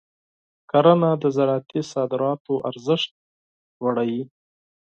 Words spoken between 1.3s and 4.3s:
زراعتي صادراتو ارزښت لوړوي.